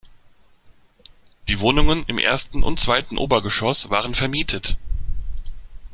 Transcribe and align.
Die 1.47 1.59
Wohnungen 1.59 2.05
im 2.07 2.17
ersten 2.17 2.63
und 2.63 2.79
zweiten 2.79 3.19
Obergeschoss 3.19 3.91
waren 3.91 4.15
vermietet. 4.15 4.75